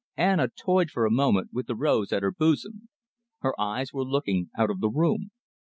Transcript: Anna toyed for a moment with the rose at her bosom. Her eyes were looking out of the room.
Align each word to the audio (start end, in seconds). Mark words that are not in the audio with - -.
Anna 0.17 0.47
toyed 0.47 0.89
for 0.89 1.05
a 1.05 1.11
moment 1.11 1.51
with 1.53 1.67
the 1.67 1.75
rose 1.75 2.11
at 2.11 2.23
her 2.23 2.31
bosom. 2.31 2.89
Her 3.41 3.53
eyes 3.61 3.93
were 3.93 4.03
looking 4.03 4.49
out 4.57 4.71
of 4.71 4.79
the 4.79 4.89
room. 4.89 5.29